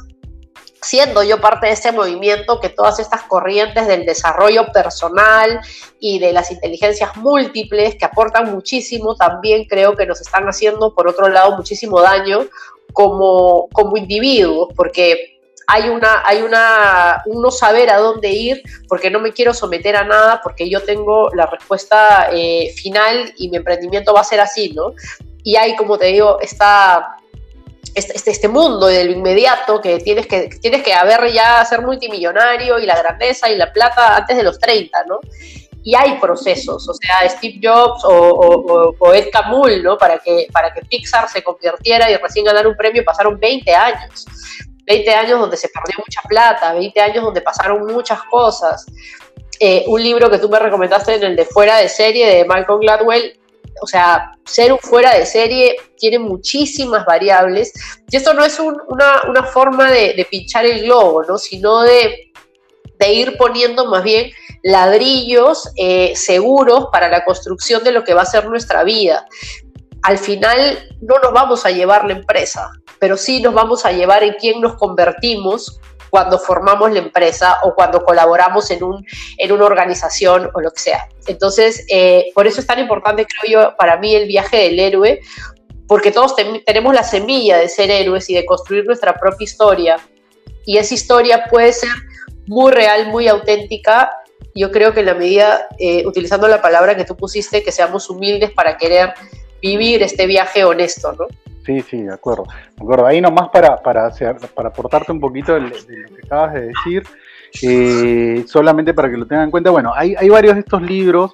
[0.85, 5.59] siendo yo parte de este movimiento, que todas estas corrientes del desarrollo personal
[5.99, 11.07] y de las inteligencias múltiples que aportan muchísimo, también creo que nos están haciendo, por
[11.07, 12.45] otro lado, muchísimo daño
[12.93, 19.19] como, como individuos, porque hay una, hay una, no saber a dónde ir, porque no
[19.19, 24.13] me quiero someter a nada, porque yo tengo la respuesta eh, final y mi emprendimiento
[24.13, 24.93] va a ser así, ¿no?
[25.43, 27.17] Y hay, como te digo, esta,
[27.95, 31.81] este, este, este, mundo de lo inmediato, que tienes que, tienes que haber ya ser
[31.81, 35.19] multimillonario y la grandeza y la plata antes de los 30, ¿no?
[35.85, 39.99] y hay procesos, o sea, Steve Jobs o, Ed Camul, ¿no?
[39.99, 44.25] Para que, para que Pixar se convirtiera y recién ganar un premio pasaron 20 años.
[44.83, 48.83] 20 años donde se perdió mucha plata, 20 años donde pasaron muchas cosas.
[49.59, 52.79] Eh, un libro que tú me recomendaste en el de Fuera de Serie de Malcolm
[52.79, 53.39] Gladwell,
[53.81, 57.73] o sea, ser un fuera de serie tiene muchísimas variables.
[58.09, 61.37] Y esto no es una, forma de, pinchar el globo, ¿no?
[61.37, 62.31] Sino de,
[62.99, 64.31] de ir poniendo más bien
[64.63, 69.27] ladrillos eh, seguros para la construcción de lo que va a ser nuestra vida.
[70.01, 74.23] Al final no nos vamos a llevar la empresa, pero sí nos vamos a llevar
[74.23, 75.79] en quién nos convertimos
[76.15, 79.05] cuando formamos la empresa o cuando colaboramos en, un,
[79.37, 81.09] en una organización o lo que sea.
[81.27, 85.19] Entonces, eh, por eso es tan importante, creo yo, para mí el viaje del héroe,
[85.89, 89.97] porque todos tenemos la semilla de ser héroes y de construir nuestra propia historia.
[90.65, 91.91] Y esa historia puede ser
[92.47, 94.09] muy real, muy auténtica
[94.57, 98.09] yo creo que en la medida, eh, utilizando la palabra que tú pusiste, que seamos
[98.09, 99.13] humildes para querer
[99.61, 101.25] vivir este viaje honesto, ¿no?
[101.65, 102.45] Sí, sí, de acuerdo.
[102.75, 103.07] De acuerdo.
[103.07, 104.11] Ahí nomás para, para,
[104.53, 107.03] para aportarte un poquito de, lo que acabas de decir,
[107.63, 111.31] eh, solamente para que lo tengan en cuenta, bueno, hay, hay varios de estos libros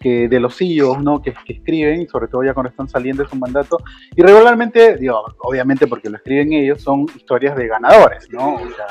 [0.00, 1.20] que, de los CEOs ¿no?
[1.20, 3.78] que, que, escriben, sobre todo ya cuando están saliendo de su mandato,
[4.16, 8.54] y regularmente, digo, obviamente porque lo escriben ellos, son historias de ganadores, ¿no?
[8.54, 8.86] O sea,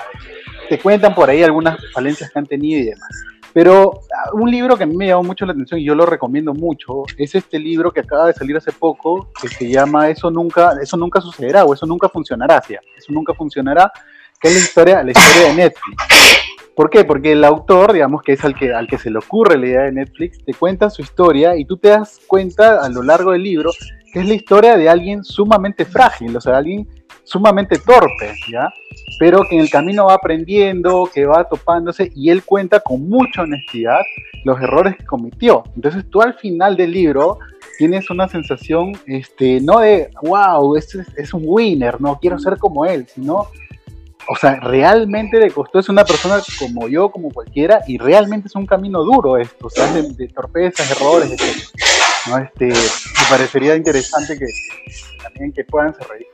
[0.69, 3.32] te cuentan por ahí algunas falencias que han tenido y demás.
[3.53, 6.05] Pero ah, un libro que a mí me llamó mucho la atención y yo lo
[6.05, 10.31] recomiendo mucho es este libro que acaba de salir hace poco que se llama Eso
[10.31, 13.91] nunca, eso nunca sucederá o Eso nunca funcionará, Eso nunca funcionará,
[14.39, 16.03] que es la historia, la historia de Netflix.
[16.75, 17.03] ¿Por qué?
[17.05, 19.81] Porque el autor, digamos que es al que, al que se le ocurre la idea
[19.83, 23.43] de Netflix, te cuenta su historia y tú te das cuenta a lo largo del
[23.43, 23.69] libro
[24.11, 26.87] que es la historia de alguien sumamente frágil, o sea, alguien
[27.23, 28.69] sumamente torpe, ¿ya?
[29.19, 33.43] Pero que en el camino va aprendiendo, que va topándose y él cuenta con mucha
[33.43, 34.01] honestidad
[34.43, 35.63] los errores que cometió.
[35.75, 37.39] Entonces tú al final del libro
[37.77, 42.85] tienes una sensación, este, no de, wow, es, es un winner, no quiero ser como
[42.85, 43.47] él, sino,
[44.27, 48.55] o sea, realmente le costó, es una persona como yo, como cualquiera, y realmente es
[48.55, 52.29] un camino duro esto, o sea, de, torpezas, errores, etc.
[52.29, 52.37] ¿no?
[52.37, 54.45] Este, me parecería interesante que
[55.23, 56.27] también que puedan ser reír.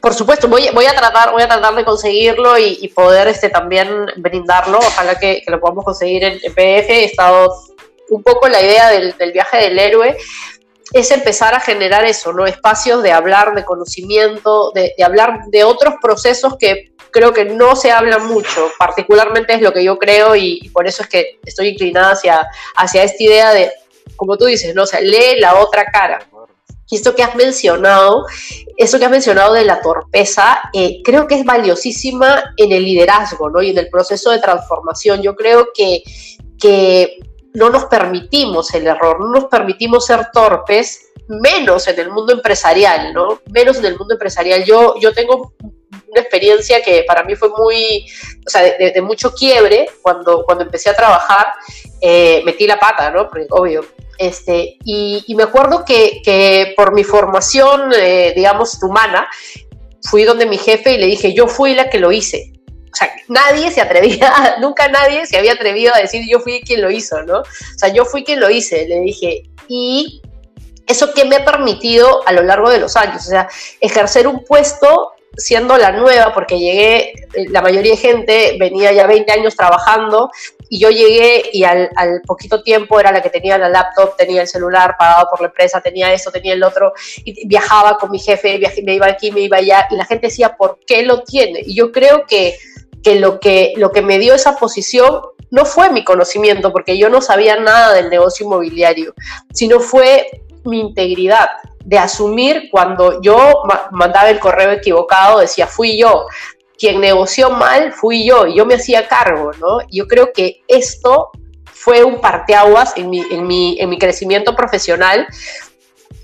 [0.00, 4.78] Por supuesto, voy, a tratar, voy a tratar de conseguirlo y, poder este, también brindarlo.
[4.78, 6.90] Ojalá que, lo podamos conseguir en, PDF.
[6.90, 7.52] He estado
[8.10, 10.16] un poco la idea del, viaje del héroe
[10.92, 12.46] es empezar a generar eso, ¿no?
[12.46, 17.90] Espacios de hablar de conocimiento, de, hablar de otros procesos que creo que no se
[17.90, 22.12] hablan mucho, particularmente es lo que yo creo y, por eso es que estoy inclinada
[22.12, 23.70] hacia, esta idea de,
[24.16, 24.84] como tú dices, ¿no?
[24.84, 26.20] O lee la otra cara.
[26.96, 28.24] Esto que has mencionado,
[28.76, 33.50] eso que has mencionado de la torpeza, eh, creo que es valiosísima en el liderazgo
[33.50, 33.62] ¿no?
[33.62, 35.22] y en el proceso de transformación.
[35.22, 36.02] Yo creo que,
[36.58, 37.18] que
[37.54, 43.12] no nos permitimos el error, no nos permitimos ser torpes, menos en el mundo empresarial,
[43.12, 43.40] ¿no?
[43.52, 44.64] Menos en el mundo empresarial.
[44.64, 48.06] Yo, yo tengo una experiencia que para mí fue muy,
[48.46, 51.48] o sea, de, mucho quiebre cuando, cuando empecé a trabajar,
[52.00, 53.28] eh, metí la pata, ¿no?
[53.28, 53.84] Porque, obvio,
[54.18, 59.28] este, y, me acuerdo que, por mi formación, eh, digamos, humana,
[60.02, 62.52] fui donde mi jefe y le dije, yo fui la que lo hice.
[62.92, 66.82] O sea, nadie se atrevía, nunca nadie se había atrevido a decir yo fui quien
[66.82, 67.40] lo hizo, ¿no?
[67.40, 67.44] O
[67.76, 69.44] sea, yo fui quien lo hice, le dije.
[69.68, 70.20] Y
[70.86, 73.48] eso que me ha permitido a lo largo de los años, o sea,
[73.80, 79.06] ejercer un puesto siendo la nueva, porque llegué, eh, la mayoría de gente venía ya
[79.06, 80.30] 20 años trabajando
[80.68, 81.90] y yo llegué y al,
[82.26, 85.80] poquito tiempo era la que tenía la laptop, tenía el celular pagado por la empresa,
[85.80, 86.92] tenía eso, tenía el otro,
[87.24, 90.56] y viajaba con mi jefe, me iba aquí, me iba allá, y la gente decía,
[90.56, 91.62] ¿por qué lo tiene?
[91.64, 92.56] Y yo creo que,
[93.02, 97.08] que, lo, que lo que me dio esa posición no fue mi conocimiento, porque yo
[97.08, 99.14] no sabía nada del negocio inmobiliario,
[99.52, 100.26] sino fue
[100.64, 101.48] mi integridad
[101.84, 106.26] de asumir cuando yo mandaba el correo equivocado, decía, fui yo,
[106.78, 109.80] quien negoció mal fui yo y yo me hacía cargo, ¿no?
[109.90, 111.30] Yo creo que esto
[111.64, 115.26] fue un parteaguas en mi, en mi, en mi crecimiento profesional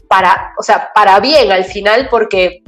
[0.09, 2.62] para, o sea, para bien al final, porque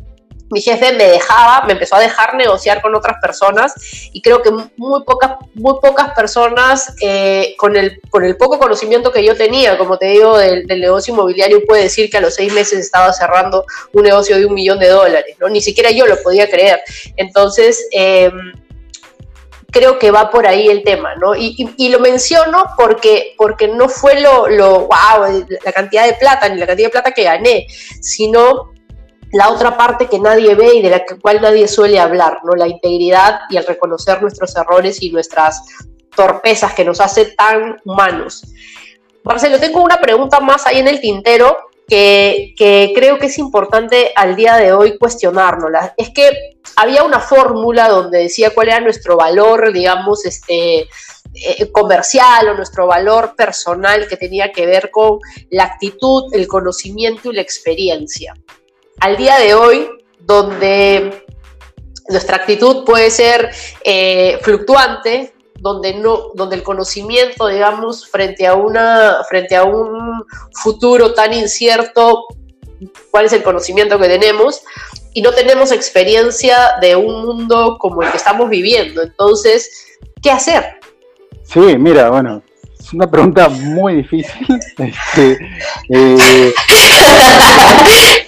[0.50, 3.74] mi jefe me dejaba, me empezó a dejar negociar con otras personas
[4.12, 9.12] y creo que muy pocas, muy pocas personas eh, con, el, con el poco conocimiento
[9.12, 12.52] que yo tenía, como te digo, del, negocio inmobiliario, puede decir que a los seis
[12.52, 15.48] meses estaba cerrando un negocio de un millón de dólares, ¿no?
[15.48, 16.80] Ni siquiera yo lo podía creer.
[17.16, 18.52] Entonces, em,
[19.70, 21.34] creo que va por ahí el tema, ¿no?
[21.34, 26.58] Y, lo menciono porque, porque no fue lo, lo, wow, la cantidad de plata, ni
[26.58, 27.66] la cantidad de plata que gané,
[28.00, 28.75] sino
[29.32, 32.54] la otra parte que nadie ve y de la cual nadie suele hablar, ¿no?
[32.54, 35.62] La integridad y el reconocer nuestros errores y nuestras
[36.14, 38.44] torpezas que nos hace tan humanos.
[39.24, 41.56] Marcelo, tengo una pregunta más ahí en el tintero
[41.88, 42.54] que,
[42.94, 45.94] creo que es importante al día de hoy cuestionárnosla.
[45.96, 50.88] Es que había una fórmula donde decía cuál era nuestro valor, digamos, este,
[51.34, 55.18] eh, comercial o nuestro valor personal que tenía que ver con
[55.50, 58.34] la actitud, el conocimiento y la experiencia.
[59.00, 59.88] Al día de hoy,
[60.20, 61.24] donde
[62.08, 63.50] nuestra actitud puede ser
[63.84, 71.14] eh, fluctuante, donde no, donde el conocimiento, digamos, frente a una, frente a un futuro
[71.14, 72.26] tan incierto,
[73.10, 74.62] cuál es el conocimiento que tenemos,
[75.14, 79.02] y no tenemos experiencia de un mundo como el que estamos viviendo.
[79.02, 80.78] Entonces, ¿qué hacer?
[81.42, 82.42] Sí, mira, bueno,
[82.86, 84.46] es una pregunta muy difícil.
[84.78, 85.38] Este,
[85.88, 86.52] eh,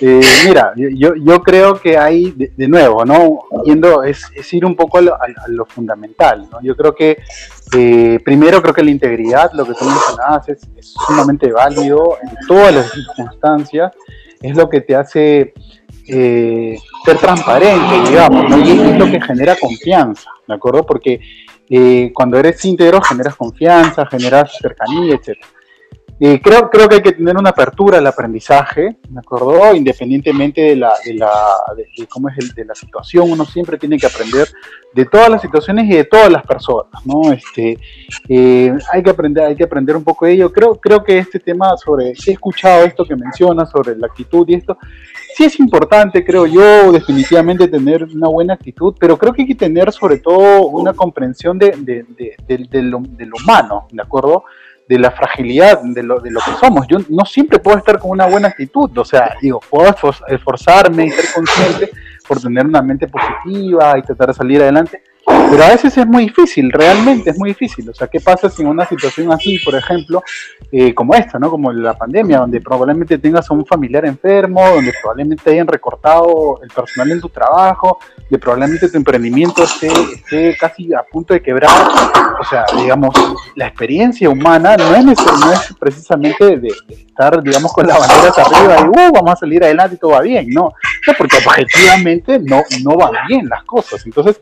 [0.00, 3.40] eh, mira, yo, yo creo que hay, de, nuevo, ¿no?
[3.64, 5.02] Yendo, es, ir un poco a
[5.48, 6.60] lo, fundamental, ¿no?
[6.62, 7.18] Yo creo que,
[7.76, 12.46] eh, primero creo que la integridad, lo que tú mencionabas, es, es sumamente válido en
[12.46, 13.92] todas las circunstancias,
[14.40, 15.52] es lo que te hace
[16.06, 20.86] ser transparente, digamos, y es lo que genera confianza, ¿de acuerdo?
[20.86, 21.20] Porque
[21.70, 25.38] eh, cuando eres íntegro generas confianza, generas cercanía, etc.
[26.18, 29.72] Creo, creo que hay que tener una apertura al aprendizaje, ¿de acuerdo?
[29.72, 31.30] Independientemente de la, de la
[31.76, 34.48] de, cómo es de la situación, uno siempre tiene que aprender
[34.94, 37.30] de todas las situaciones y de todas las personas, ¿no?
[37.32, 37.78] Este,
[38.28, 40.52] eh, hay que aprender, hay que aprender un poco de ello.
[40.52, 44.54] Creo, creo que este tema sobre, he escuchado esto que menciona sobre la actitud y
[44.54, 44.76] esto,
[45.36, 49.54] sí es importante, creo yo, definitivamente tener una buena actitud, pero creo que hay que
[49.54, 54.42] tener sobre todo una comprensión de, de, lo, humano, ¿de acuerdo?
[54.88, 56.86] De la fragilidad de lo, de lo que somos.
[56.88, 59.94] Yo no siempre puedo estar con una buena actitud, o sea, digo, puedo
[60.28, 61.90] esforzarme y ser consciente
[62.26, 65.02] por tener una mente positiva y tratar de salir adelante,
[65.50, 67.88] pero a veces es muy difícil, realmente es muy difícil.
[67.88, 70.22] O sea, ¿qué pasa si en una situación así, por ejemplo,
[70.70, 71.50] eh, como esta, ¿no?
[71.50, 76.68] Como la pandemia, donde probablemente tengas a un familiar enfermo, donde probablemente hayan recortado el
[76.68, 81.70] personal en tu trabajo, que probablemente tu emprendimiento esté, casi a punto de quebrar?
[82.40, 83.14] O sea, digamos,
[83.56, 88.76] la experiencia humana no es, no es precisamente de, estar, digamos, con las banderas arriba
[88.80, 90.72] y, uh, vamos a salir adelante y todo va bien, ¿no?
[91.06, 94.04] no porque objetivamente no, no van bien las cosas.
[94.06, 94.40] Entonces,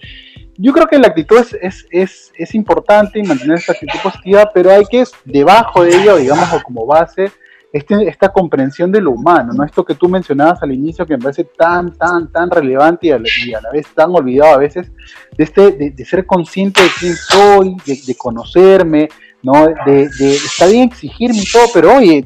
[0.58, 4.70] yo creo que la actitud es, es, es, importante y mantener esta actitud positiva, pero
[4.70, 7.30] hay que, debajo de ello, digamos, o como base,
[7.72, 9.64] este, esta comprensión de lo humano, ¿no?
[9.64, 13.18] Esto que tú mencionabas al inicio, que me parece tan, tan, tan relevante y a,
[13.18, 14.90] la, vez tan olvidado a veces,
[15.36, 19.08] de, este, de, ser consciente de quién soy, de, conocerme,
[19.42, 19.66] ¿no?
[19.84, 22.24] De, de, está bien exigirme y todo, pero oye,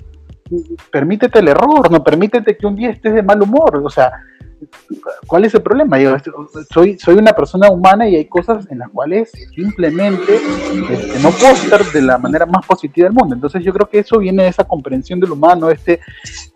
[0.91, 4.13] permítete el error, no permítete que un día estés de mal humor, o sea,
[5.27, 5.99] ¿cuál es el problema?
[5.99, 6.17] Yo
[6.73, 10.37] soy, soy una persona humana y hay cosas en las cuales simplemente
[10.91, 13.35] este, no puedo estar de la manera más positiva del mundo.
[13.35, 16.01] Entonces yo creo que eso viene de esa comprensión del humano, este,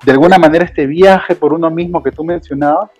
[0.05, 2.91] de alguna manera este viaje por uno mismo que tú mencionabas,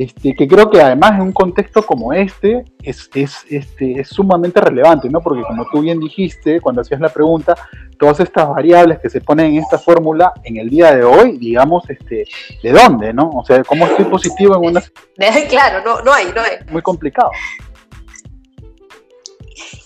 [0.00, 4.58] este, que creo que además en un contexto como este es, es, este, es sumamente
[4.58, 5.20] relevante, ¿no?
[5.20, 7.54] Porque como tú bien dijiste cuando hacías la pregunta,
[7.98, 11.84] todas estas variables que se ponen en esta fórmula en el día de hoy, digamos,
[11.90, 12.24] este,
[12.62, 13.28] ¿de dónde, no?
[13.28, 14.82] O sea, ¿cómo estoy positivo en una...
[15.50, 16.56] Claro, no, no hay, no hay.
[16.70, 17.30] Muy complicado.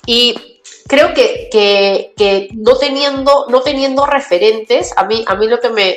[0.07, 0.55] Y
[0.87, 1.49] creo que,
[2.17, 5.97] que, no, teniendo, no teniendo referentes, a mí, a mí lo, que me,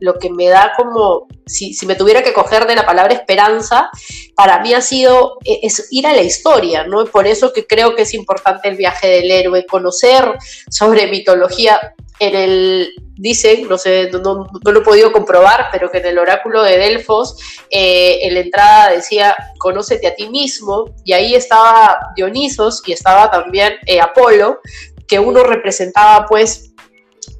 [0.00, 3.90] lo, que me da como, si, me tuviera que coger de la palabra esperanza,
[4.34, 7.06] para mí ha sido e, ir a la historia, ¿no?
[7.06, 10.34] Por eso que creo que es importante el viaje del héroe, conocer
[10.70, 16.06] sobre mitología en el, dicen, no sé, no, lo he podido comprobar, pero que en
[16.06, 17.36] el oráculo de Delfos,
[17.70, 23.30] eh, en la entrada decía, conócete a ti mismo, y ahí estaba Dionisos y estaba
[23.30, 24.60] también eh, Apolo,
[25.06, 26.67] que uno representaba pues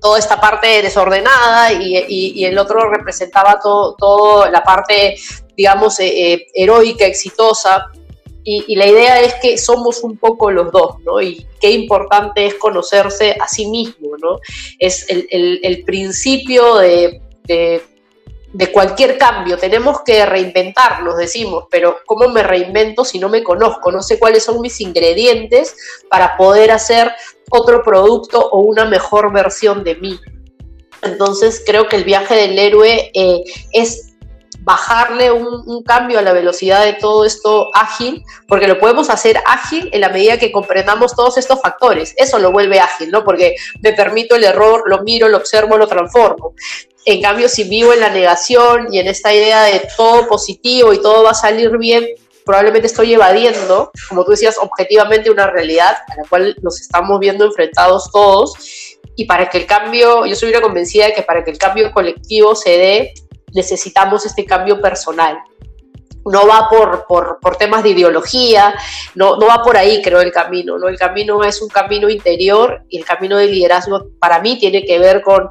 [0.00, 5.16] toda esta parte desordenada y, el otro representaba todo, todo la parte,
[5.57, 7.90] digamos, eh, heroica, exitosa,
[8.50, 11.20] y, la idea es que somos un poco los dos, ¿no?
[11.20, 14.38] Y qué importante es conocerse a sí mismo, ¿no?
[14.78, 17.82] Es el, principio de, de,
[18.72, 19.59] cualquier cambio.
[19.59, 23.92] Tenemos que reinventarnos, decimos, pero ¿cómo me reinvento si no me conozco?
[23.92, 25.76] No sé cuáles son mis ingredientes
[26.09, 27.12] para poder hacer
[27.51, 30.18] otro producto o una mejor versión de mí.
[31.03, 34.09] Entonces creo que el viaje del héroe eh, es
[34.61, 39.88] bajarle un, cambio a la velocidad de todo esto ágil, porque lo podemos hacer ágil
[39.92, 42.12] en la medida que comprendamos todos estos factores.
[42.18, 43.24] Eso lo vuelve ágil, ¿no?
[43.24, 46.53] Porque me permito el error, lo miro, lo observo, lo transformo.
[47.11, 51.00] En cambio, si vivo en la negación y en esta idea de todo positivo y
[51.00, 52.06] todo va a salir bien,
[52.44, 57.46] probablemente estoy evadiendo, como tú decías, objetivamente una realidad a la cual nos estamos viendo
[57.46, 58.52] enfrentados todos.
[59.16, 61.90] Y para que el cambio, yo soy una convencida de que para que el cambio
[61.92, 63.14] colectivo se dé,
[63.54, 65.38] necesitamos este cambio personal
[66.30, 68.74] no va por, por, temas de ideología,
[69.14, 70.88] no, no va por ahí, creo, el camino, ¿no?
[70.88, 74.98] El camino es un camino interior y el camino de liderazgo para mí tiene que
[74.98, 75.48] ver con,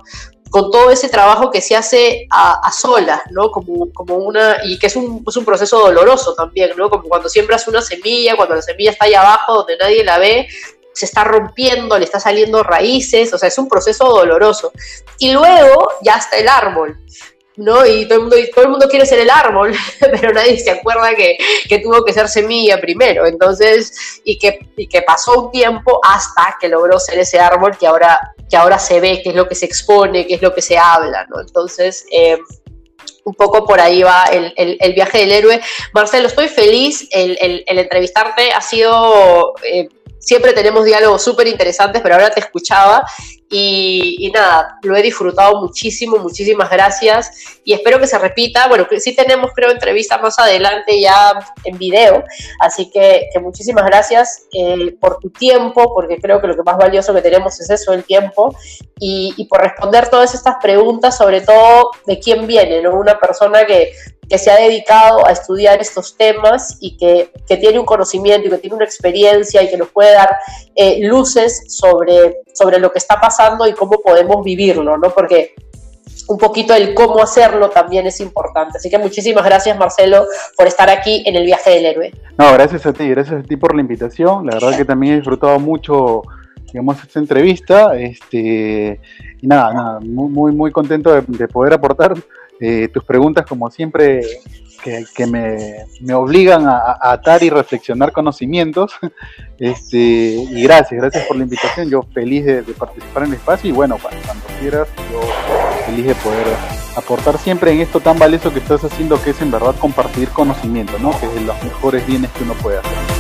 [0.50, 3.52] con todo ese trabajo que se hace a, solas, ¿no?
[3.52, 6.90] Como, como una, y que es un, es un, proceso doloroso también, ¿no?
[6.90, 10.48] Como cuando siembras una semilla, cuando la semilla está ahí abajo, donde nadie la ve,
[10.94, 14.72] se está rompiendo, le está saliendo raíces, o sea, es un proceso doloroso.
[15.20, 16.98] Y luego ya está el árbol.
[17.58, 17.86] ¿No?
[17.86, 21.14] Y todo el mundo, todo el mundo quiere ser el árbol, pero nadie se acuerda
[21.16, 21.38] que,
[21.84, 23.26] tuvo que ser semilla primero.
[23.26, 27.88] Entonces, y que, y que pasó un tiempo hasta que logró ser ese árbol que
[27.88, 30.62] ahora, que ahora se ve, que es lo que se expone, que es lo que
[30.62, 31.42] se habla, ¿no?
[31.42, 32.40] Entonces, em,
[33.24, 35.62] un poco por ahí va el, viaje del héroe.
[35.94, 39.56] Marcelo, estoy feliz, el, entrevistarte ha sido...
[39.64, 39.90] Eh,
[40.20, 43.04] siempre tenemos diálogos súper interesantes, pero ahora te escuchaba
[43.50, 48.68] y, nada, lo he disfrutado muchísimo, muchísimas gracias y espero que se repita.
[48.68, 52.24] Bueno, sí tenemos creo entrevista más adelante ya en video,
[52.60, 57.14] así que, muchísimas gracias eh, por tu tiempo, porque creo que lo que más valioso
[57.14, 58.56] que tenemos es eso, el tiempo,
[59.00, 62.96] y, por responder todas estas preguntas, sobre todo de quién viene, ¿no?
[62.96, 63.94] Una persona que,
[64.30, 68.52] que se ha dedicado a estudiar estos temas y que, que, tiene un conocimiento y
[68.52, 70.36] que tiene una experiencia y que nos puede dar
[70.76, 75.10] eh, luces sobre, sobre lo que está pasando y cómo podemos vivirlo, ¿no?
[75.14, 75.54] Porque
[76.28, 78.78] un poquito el cómo hacerlo también es importante.
[78.78, 80.26] Así que muchísimas gracias, Marcelo,
[80.58, 82.12] por estar aquí en el viaje del héroe.
[82.38, 84.46] No, gracias a ti, gracias a ti por la invitación.
[84.46, 86.24] La verdad que también he disfrutado mucho,
[86.72, 87.98] digamos, esta entrevista.
[87.98, 89.00] Este,
[89.42, 92.14] y nada, nada muy, muy contento de, poder aportar
[92.60, 94.22] eh, tus preguntas, como siempre,
[95.16, 98.94] que, me, obligan a, atar y reflexionar conocimientos.
[99.60, 101.90] Este, y gracias, gracias por la invitación.
[101.90, 104.22] Yo feliz de, participar en el espacio y bueno, cuando,
[104.60, 105.20] quieras, yo
[105.88, 106.46] feliz de poder
[106.96, 111.00] aportar siempre en esto tan valioso que estás haciendo, que es en verdad compartir conocimiento,
[111.00, 111.10] ¿no?
[111.20, 113.17] que es de los mejores bienes que uno puede hacer.